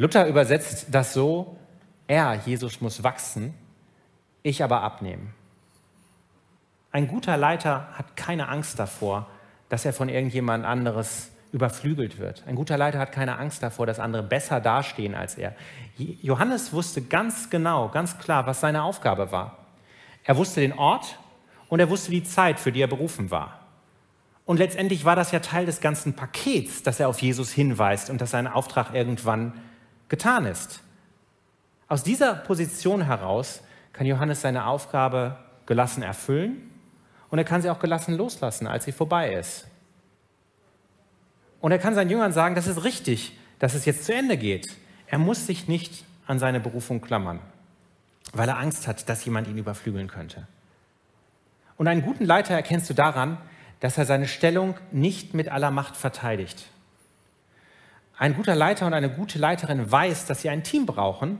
[0.00, 1.58] Luther übersetzt das so,
[2.06, 3.52] er, Jesus, muss wachsen,
[4.42, 5.34] ich aber abnehmen.
[6.90, 9.26] Ein guter Leiter hat keine Angst davor,
[9.68, 12.44] dass er von irgendjemand anderes überflügelt wird.
[12.46, 15.54] Ein guter Leiter hat keine Angst davor, dass andere besser dastehen als er.
[15.98, 19.58] Johannes wusste ganz genau, ganz klar, was seine Aufgabe war.
[20.24, 21.18] Er wusste den Ort
[21.68, 23.60] und er wusste die Zeit, für die er berufen war.
[24.46, 28.22] Und letztendlich war das ja Teil des ganzen Pakets, dass er auf Jesus hinweist und
[28.22, 29.52] dass sein Auftrag irgendwann
[30.10, 30.82] getan ist.
[31.88, 33.62] Aus dieser Position heraus
[33.94, 36.70] kann Johannes seine Aufgabe gelassen erfüllen
[37.30, 39.66] und er kann sie auch gelassen loslassen, als sie vorbei ist.
[41.60, 44.76] Und er kann seinen Jüngern sagen, das ist richtig, dass es jetzt zu Ende geht.
[45.06, 47.40] Er muss sich nicht an seine Berufung klammern,
[48.32, 50.46] weil er Angst hat, dass jemand ihn überflügeln könnte.
[51.76, 53.38] Und einen guten Leiter erkennst du daran,
[53.80, 56.66] dass er seine Stellung nicht mit aller Macht verteidigt.
[58.20, 61.38] Ein guter Leiter und eine gute Leiterin weiß, dass sie ein Team brauchen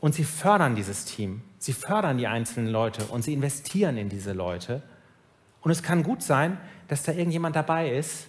[0.00, 1.40] und sie fördern dieses Team.
[1.58, 4.82] Sie fördern die einzelnen Leute und sie investieren in diese Leute.
[5.62, 8.26] Und es kann gut sein, dass da irgendjemand dabei ist,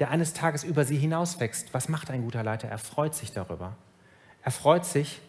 [0.00, 1.72] der eines Tages über sie hinauswächst.
[1.72, 2.66] Was macht ein guter Leiter?
[2.66, 3.76] Er freut sich darüber.
[4.42, 5.20] Er freut sich,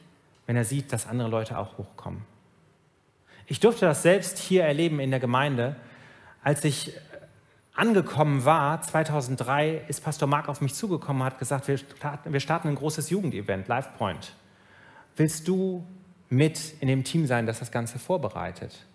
[0.48, 2.24] wenn er sieht, dass andere Leute auch hochkommen.
[3.46, 5.76] Ich durfte das selbst hier erleben in der Gemeinde.
[6.44, 6.94] Als ich
[7.78, 12.40] angekommen war, 2003, ist Pastor Mark auf mich zugekommen und hat gesagt, wir starten, wir
[12.40, 14.34] starten ein großes Jugendevent, LivePoint.
[15.16, 15.86] Willst du
[16.30, 18.86] mit in dem Team sein, das das Ganze vorbereitet?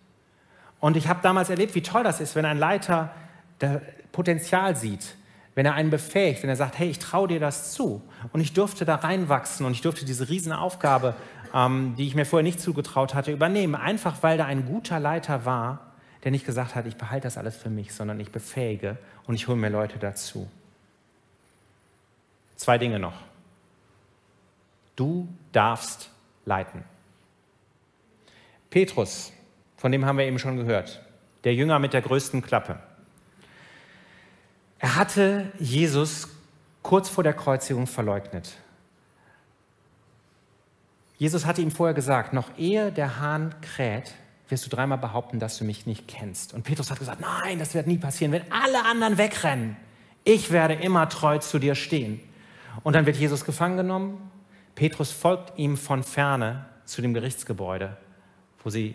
[0.81, 3.13] Und ich habe damals erlebt, wie toll das ist, wenn ein Leiter
[4.11, 5.15] Potenzial sieht,
[5.55, 8.03] wenn er einen befähigt, wenn er sagt, hey, ich traue dir das zu.
[8.33, 11.15] Und ich durfte da reinwachsen und ich durfte diese Riesenaufgabe,
[11.55, 13.77] ähm, die ich mir vorher nicht zugetraut hatte, übernehmen.
[13.77, 15.92] Einfach weil da ein guter Leiter war,
[16.25, 19.49] der nicht gesagt hat, ich behalte das alles für mich, sondern ich befähige und ich
[19.49, 20.49] hole mir Leute dazu.
[22.57, 23.21] Zwei Dinge noch.
[24.95, 26.11] Du darfst
[26.45, 26.85] leiten.
[28.71, 29.33] Petrus,
[29.77, 31.03] von dem haben wir eben schon gehört,
[31.45, 32.79] der Jünger mit der größten Klappe.
[34.79, 36.29] Er hatte Jesus
[36.83, 38.57] kurz vor der Kreuzigung verleugnet.
[41.19, 44.15] Jesus hatte ihm vorher gesagt, noch ehe der Hahn kräht,
[44.53, 46.53] wirst du dreimal behaupten, dass du mich nicht kennst.
[46.53, 49.77] Und Petrus hat gesagt, nein, das wird nie passieren, wenn alle anderen wegrennen.
[50.25, 52.21] Ich werde immer treu zu dir stehen.
[52.85, 54.31] Und dann wird Jesus gefangen genommen.
[54.75, 57.97] Petrus folgt ihm von ferne zu dem Gerichtsgebäude,
[58.63, 58.95] wo sie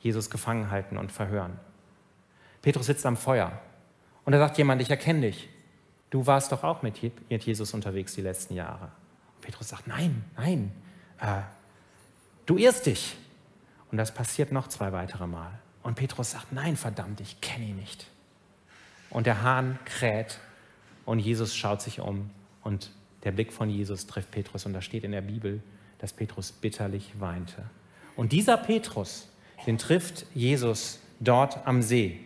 [0.00, 1.60] Jesus gefangen halten und verhören.
[2.62, 3.52] Petrus sitzt am Feuer
[4.24, 5.48] und da sagt jemand, ich erkenne dich.
[6.10, 6.98] Du warst doch auch mit
[7.28, 8.90] Jesus unterwegs die letzten Jahre.
[9.34, 10.72] Und Petrus sagt, nein, nein,
[11.20, 11.42] äh,
[12.46, 13.16] du irrst dich.
[13.90, 15.50] Und das passiert noch zwei weitere Mal.
[15.82, 18.06] Und Petrus sagt, nein, verdammt, ich kenne ihn nicht.
[19.10, 20.38] Und der Hahn kräht
[21.06, 22.30] und Jesus schaut sich um
[22.62, 22.90] und
[23.24, 25.62] der Blick von Jesus trifft Petrus und da steht in der Bibel,
[25.98, 27.64] dass Petrus bitterlich weinte.
[28.16, 29.28] Und dieser Petrus,
[29.66, 32.20] den trifft Jesus dort am See.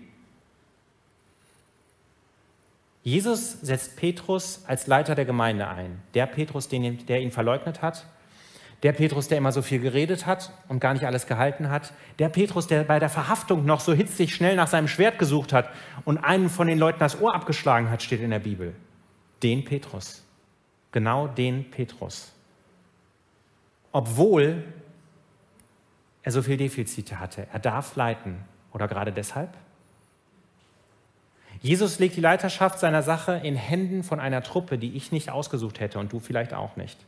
[3.05, 6.01] Jesus setzt Petrus als Leiter der Gemeinde ein.
[6.15, 8.07] Der Petrus, den, der ihn verleugnet hat.
[8.83, 11.93] Der Petrus, der immer so viel geredet hat und gar nicht alles gehalten hat.
[12.19, 15.69] Der Petrus, der bei der Verhaftung noch so hitzig schnell nach seinem Schwert gesucht hat
[16.05, 18.75] und einen von den Leuten das Ohr abgeschlagen hat, steht in der Bibel.
[19.43, 20.25] Den Petrus.
[20.91, 22.33] Genau den Petrus.
[23.93, 24.65] Obwohl
[26.23, 27.47] er so viel Defizite hatte.
[27.53, 28.37] Er darf leiten.
[28.73, 29.51] Oder gerade deshalb?
[31.61, 35.79] Jesus legt die Leiterschaft seiner Sache in Händen von einer Truppe, die ich nicht ausgesucht
[35.79, 36.99] hätte und du vielleicht auch nicht.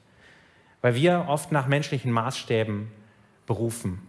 [0.84, 2.92] Weil wir oft nach menschlichen Maßstäben
[3.46, 4.02] berufen.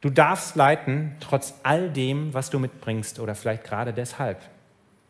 [0.00, 4.40] Du darfst leiten, trotz all dem, was du mitbringst oder vielleicht gerade deshalb.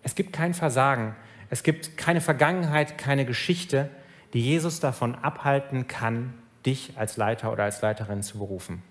[0.03, 1.17] Es gibt kein Versagen,
[1.49, 3.89] es gibt keine Vergangenheit, keine Geschichte,
[4.35, 6.35] die Jesus davon abhalten kann,
[6.67, 8.83] dich als Leiter oder als Leiterin zu berufen.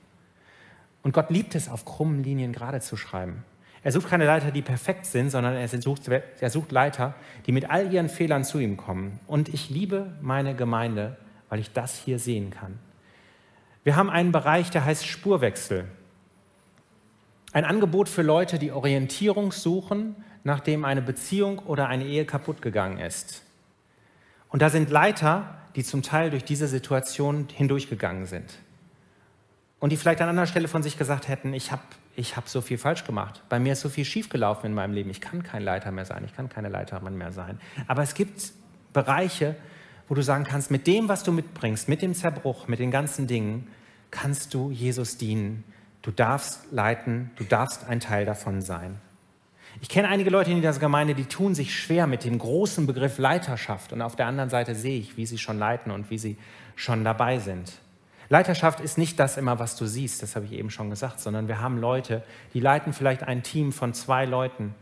[1.04, 3.44] Und Gott liebt es, auf krummen Linien gerade zu schreiben.
[3.86, 7.14] Er sucht keine Leiter, die perfekt sind, sondern er sucht, er sucht Leiter,
[7.46, 9.20] die mit all ihren Fehlern zu ihm kommen.
[9.28, 11.18] Und ich liebe meine Gemeinde,
[11.50, 12.80] weil ich das hier sehen kann.
[13.84, 15.86] Wir haben einen Bereich, der heißt Spurwechsel.
[17.52, 22.98] Ein Angebot für Leute, die Orientierung suchen, nachdem eine Beziehung oder eine Ehe kaputt gegangen
[22.98, 23.44] ist.
[24.50, 28.52] Und da sind Leiter, die zum Teil durch diese Situation hindurchgegangen sind.
[29.78, 31.84] Und die vielleicht an anderer Stelle von sich gesagt hätten, ich habe
[32.16, 33.44] ich habe so viel falsch gemacht.
[33.50, 35.10] Bei mir ist so viel schiefgelaufen in meinem Leben.
[35.10, 36.24] Ich kann kein Leiter mehr sein.
[36.26, 37.60] Ich kann keine Leiterin mehr sein.
[37.88, 38.52] Aber es gibt
[38.94, 39.56] Bereiche,
[40.08, 43.28] wo du sagen kannst, mit dem, was du mitbringst, mit dem Zerbruch, mit den ganzen
[43.28, 43.68] Dingen,
[44.12, 45.64] kannst du Jesus dienen.
[46.02, 49.02] Du darfst leiten, du darfst ein Teil davon sein.
[49.82, 53.18] Ich kenne einige Leute in dieser Gemeinde, die tun sich schwer mit dem großen Begriff
[53.18, 53.92] Leiterschaft.
[53.92, 56.38] Und auf der anderen Seite sehe ich, wie sie schon leiten und wie sie
[56.76, 57.74] schon dabei sind.
[58.30, 61.48] Leiterschaft ist nicht das immer, was du siehst, das habe ich eben schon gesagt, sondern
[61.48, 64.74] wir haben Leute, die leiten vielleicht ein Team von zwei Leuten,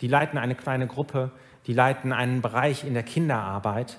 [0.00, 1.30] die leiten eine kleine Gruppe,
[1.66, 3.98] die leiten einen Bereich in der Kinderarbeit.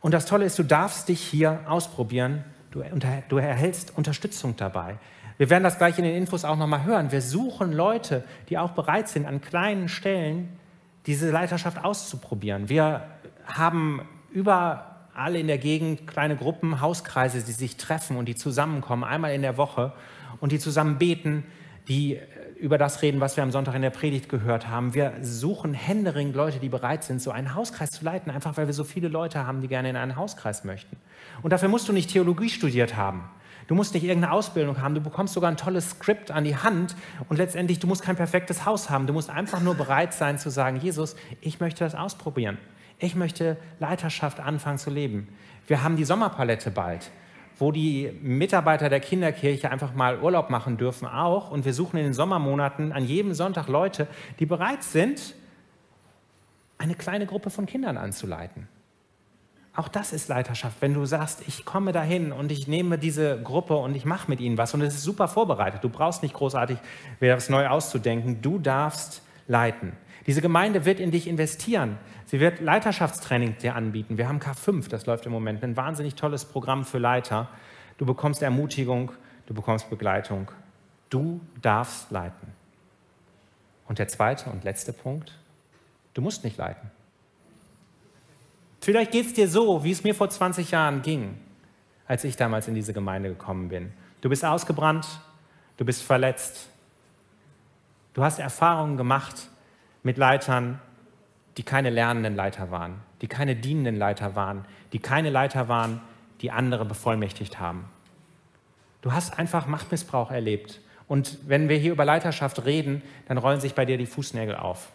[0.00, 2.82] Und das Tolle ist, du darfst dich hier ausprobieren, du,
[3.28, 4.98] du erhältst Unterstützung dabei.
[5.38, 7.12] Wir werden das gleich in den Infos auch nochmal hören.
[7.12, 10.58] Wir suchen Leute, die auch bereit sind, an kleinen Stellen
[11.06, 12.68] diese Leiterschaft auszuprobieren.
[12.68, 13.06] Wir
[13.46, 19.04] haben über alle in der Gegend kleine Gruppen, Hauskreise, die sich treffen und die zusammenkommen,
[19.04, 19.92] einmal in der Woche
[20.40, 21.44] und die zusammen beten,
[21.88, 22.20] die äh,
[22.58, 24.94] über das reden, was wir am Sonntag in der Predigt gehört haben.
[24.94, 28.74] Wir suchen händeringend Leute, die bereit sind, so einen Hauskreis zu leiten, einfach weil wir
[28.74, 30.96] so viele Leute haben, die gerne in einen Hauskreis möchten.
[31.42, 33.28] Und dafür musst du nicht Theologie studiert haben.
[33.66, 36.94] Du musst nicht irgendeine Ausbildung haben, du bekommst sogar ein tolles Skript an die Hand
[37.28, 39.06] und letztendlich, du musst kein perfektes Haus haben.
[39.06, 42.58] Du musst einfach nur bereit sein zu sagen, Jesus, ich möchte das ausprobieren.
[42.98, 45.28] Ich möchte Leiterschaft anfangen zu leben.
[45.66, 47.10] Wir haben die Sommerpalette bald.
[47.58, 51.50] wo die Mitarbeiter der Kinderkirche einfach mal Urlaub machen dürfen, auch.
[51.50, 54.06] Und wir suchen in den Sommermonaten an jedem Sonntag Leute,
[54.38, 55.34] die bereit sind,
[56.78, 58.68] eine kleine Gruppe von Kindern anzuleiten.
[59.74, 63.76] Auch das ist Leiterschaft, wenn du sagst, ich komme dahin und ich nehme diese Gruppe
[63.76, 65.84] und ich mache mit ihnen was und es ist super vorbereitet.
[65.84, 66.78] Du brauchst nicht großartig
[67.20, 68.40] wieder was neu auszudenken.
[68.40, 69.92] Du darfst leiten.
[70.26, 71.98] Diese Gemeinde wird in dich investieren.
[72.26, 74.18] Sie wird Leiterschaftstraining dir anbieten.
[74.18, 77.48] Wir haben K5, das läuft im Moment, ein wahnsinnig tolles Programm für Leiter.
[77.98, 79.12] Du bekommst Ermutigung,
[79.46, 80.50] du bekommst Begleitung.
[81.08, 82.52] Du darfst leiten.
[83.86, 85.38] Und der zweite und letzte Punkt,
[86.14, 86.90] du musst nicht leiten.
[88.80, 91.38] Vielleicht geht es dir so, wie es mir vor 20 Jahren ging,
[92.06, 93.92] als ich damals in diese Gemeinde gekommen bin.
[94.20, 95.06] Du bist ausgebrannt,
[95.76, 96.68] du bist verletzt.
[98.16, 99.50] Du hast Erfahrungen gemacht
[100.02, 100.80] mit Leitern,
[101.56, 106.00] die keine lernenden Leiter waren, die keine dienenden Leiter waren, die keine Leiter waren,
[106.40, 107.84] die andere bevollmächtigt haben.
[109.02, 110.80] Du hast einfach Machtmissbrauch erlebt.
[111.06, 114.88] Und wenn wir hier über Leiterschaft reden, dann rollen sich bei dir die Fußnägel auf.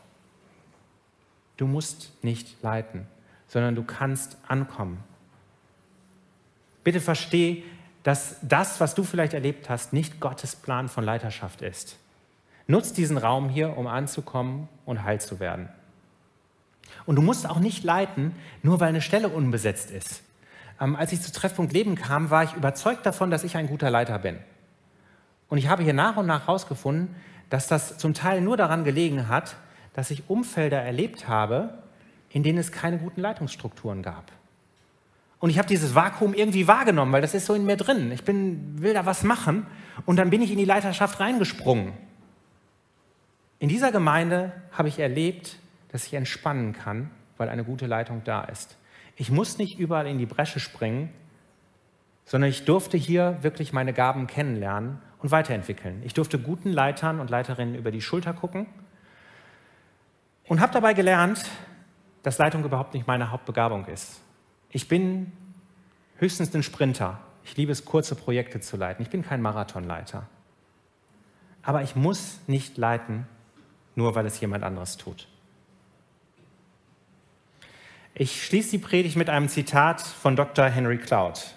[1.56, 3.08] Du musst nicht leiten
[3.52, 5.04] sondern du kannst ankommen.
[6.86, 7.66] Bitte versteh,
[8.02, 11.98] dass das, was du vielleicht erlebt hast, nicht Gottes Plan von Leiterschaft ist.
[12.72, 15.70] Nutz diesen Raum hier, um anzukommen und heil zu werden.
[17.06, 20.24] Und du musst auch nicht leiten, nur weil eine Stelle unbesetzt ist.
[20.80, 23.90] Ähm, als ich zu Treffpunkt Leben kam, war ich überzeugt davon, dass ich ein guter
[23.90, 24.38] Leiter bin.
[25.50, 27.16] Und ich habe hier nach und nach herausgefunden,
[27.50, 29.56] dass das zum Teil nur daran gelegen hat,
[29.94, 31.78] dass ich Umfelder erlebt habe,
[32.30, 34.32] in denen es keine guten Leitungsstrukturen gab.
[35.40, 38.12] Und ich habe dieses Vakuum irgendwie wahrgenommen, weil das ist so in mir drin.
[38.12, 39.66] Ich bin, will da was machen
[40.06, 41.94] und dann bin ich in die Leiterschaft reingesprungen.
[43.62, 48.44] In dieser Gemeinde habe ich erlebt, dass ich entspannen kann, weil eine gute Leitung da
[48.44, 48.76] ist.
[49.18, 51.14] Ich muss nicht überall in die Bresche springen,
[52.26, 56.02] sondern ich durfte hier wirklich meine Gaben kennenlernen und weiterentwickeln.
[56.04, 58.66] Ich durfte guten Leitern und Leiterinnen über die Schulter gucken
[60.48, 61.46] und habe dabei gelernt,
[62.24, 64.22] dass Leitung überhaupt nicht meine Hauptbegabung ist.
[64.72, 65.34] Ich bin
[66.18, 67.20] höchstens ein Sprinter.
[67.44, 69.04] Ich liebe es, kurze Projekte zu leiten.
[69.04, 70.28] Ich bin kein Marathonleiter.
[71.62, 73.28] Aber ich muss nicht leiten,
[73.96, 75.28] nur weil es jemand anderes tut.
[78.14, 80.66] Ich schließe die Predigt mit einem Zitat von Dr.
[80.66, 81.56] Henry Cloud.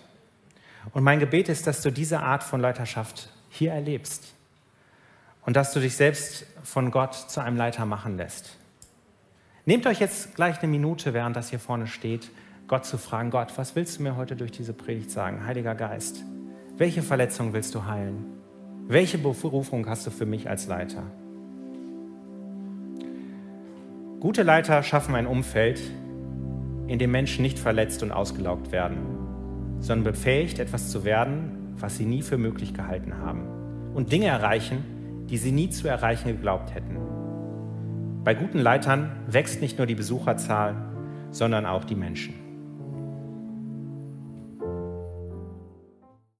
[0.92, 4.34] Und mein Gebet ist, dass du diese Art von Leiterschaft hier erlebst
[5.44, 8.56] und dass du dich selbst von Gott zu einem Leiter machen lässt.
[9.66, 12.30] Nehmt euch jetzt gleich eine Minute, während das hier vorne steht,
[12.68, 15.44] Gott zu fragen, Gott, was willst du mir heute durch diese Predigt sagen?
[15.46, 16.22] Heiliger Geist,
[16.76, 18.24] welche Verletzung willst du heilen?
[18.86, 21.02] Welche Berufung hast du für mich als Leiter?
[24.20, 25.80] Gute Leiter schaffen ein Umfeld,
[26.86, 28.98] in dem Menschen nicht verletzt und ausgelaugt werden,
[29.80, 35.26] sondern befähigt, etwas zu werden, was sie nie für möglich gehalten haben und Dinge erreichen,
[35.28, 36.98] die sie nie zu erreichen geglaubt hätten.
[38.24, 40.74] Bei guten Leitern wächst nicht nur die Besucherzahl,
[41.30, 42.43] sondern auch die Menschen.